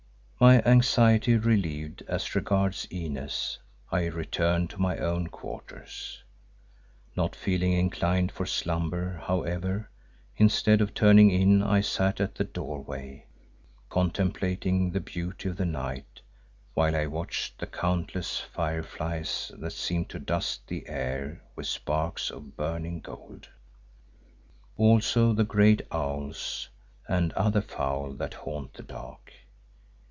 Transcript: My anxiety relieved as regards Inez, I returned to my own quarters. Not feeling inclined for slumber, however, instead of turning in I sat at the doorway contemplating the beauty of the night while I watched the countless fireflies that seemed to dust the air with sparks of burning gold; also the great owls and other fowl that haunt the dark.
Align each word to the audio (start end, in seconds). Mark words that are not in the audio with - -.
My 0.43 0.59
anxiety 0.63 1.35
relieved 1.35 2.01
as 2.07 2.33
regards 2.33 2.87
Inez, 2.89 3.59
I 3.91 4.05
returned 4.05 4.71
to 4.71 4.81
my 4.81 4.97
own 4.97 5.27
quarters. 5.27 6.23
Not 7.15 7.35
feeling 7.35 7.73
inclined 7.73 8.31
for 8.31 8.47
slumber, 8.47 9.21
however, 9.23 9.91
instead 10.35 10.81
of 10.81 10.95
turning 10.95 11.29
in 11.29 11.61
I 11.61 11.81
sat 11.81 12.19
at 12.19 12.33
the 12.33 12.43
doorway 12.43 13.27
contemplating 13.87 14.89
the 14.89 14.99
beauty 14.99 15.47
of 15.49 15.57
the 15.57 15.65
night 15.67 16.21
while 16.73 16.95
I 16.95 17.05
watched 17.05 17.59
the 17.59 17.67
countless 17.67 18.39
fireflies 18.39 19.51
that 19.59 19.73
seemed 19.73 20.09
to 20.09 20.17
dust 20.17 20.65
the 20.65 20.87
air 20.89 21.43
with 21.55 21.67
sparks 21.67 22.31
of 22.31 22.57
burning 22.57 23.01
gold; 23.01 23.47
also 24.75 25.33
the 25.33 25.43
great 25.43 25.83
owls 25.91 26.67
and 27.07 27.31
other 27.33 27.61
fowl 27.61 28.13
that 28.13 28.33
haunt 28.33 28.73
the 28.73 28.81
dark. 28.81 29.31